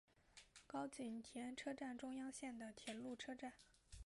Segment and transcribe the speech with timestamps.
[0.65, 3.53] 高井田车站中央线的铁路车站。